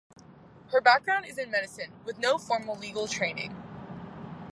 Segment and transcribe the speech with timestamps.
[0.71, 3.55] Her background is in medicine, with no formal legal training.